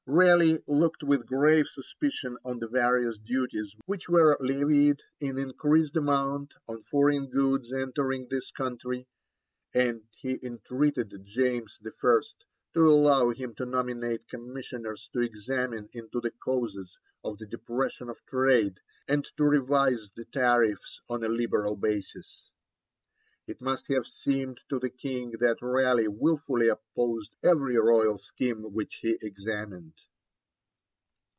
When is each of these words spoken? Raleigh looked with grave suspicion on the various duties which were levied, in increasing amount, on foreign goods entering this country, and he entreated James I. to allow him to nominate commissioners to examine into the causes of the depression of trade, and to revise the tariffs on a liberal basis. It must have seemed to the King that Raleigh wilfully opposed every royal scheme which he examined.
Raleigh 0.07 0.61
looked 0.67 1.03
with 1.03 1.27
grave 1.27 1.67
suspicion 1.67 2.37
on 2.43 2.59
the 2.59 2.67
various 2.67 3.17
duties 3.17 3.73
which 3.85 4.09
were 4.09 4.35
levied, 4.41 4.99
in 5.21 5.37
increasing 5.37 5.95
amount, 5.95 6.53
on 6.67 6.81
foreign 6.81 7.27
goods 7.29 7.71
entering 7.71 8.27
this 8.27 8.51
country, 8.51 9.07
and 9.73 10.01
he 10.19 10.37
entreated 10.43 11.13
James 11.23 11.79
I. 11.85 12.17
to 12.73 12.89
allow 12.91 13.29
him 13.29 13.55
to 13.55 13.65
nominate 13.65 14.27
commissioners 14.27 15.07
to 15.13 15.21
examine 15.21 15.87
into 15.93 16.19
the 16.19 16.31
causes 16.31 16.97
of 17.23 17.37
the 17.37 17.45
depression 17.45 18.09
of 18.09 18.25
trade, 18.25 18.79
and 19.07 19.23
to 19.37 19.43
revise 19.45 20.09
the 20.15 20.25
tariffs 20.25 20.99
on 21.09 21.23
a 21.23 21.29
liberal 21.29 21.77
basis. 21.77 22.49
It 23.47 23.59
must 23.59 23.87
have 23.89 24.05
seemed 24.05 24.61
to 24.69 24.79
the 24.79 24.91
King 24.91 25.31
that 25.41 25.57
Raleigh 25.63 26.07
wilfully 26.07 26.69
opposed 26.69 27.35
every 27.43 27.75
royal 27.75 28.17
scheme 28.19 28.71
which 28.71 28.99
he 29.01 29.17
examined. 29.19 29.93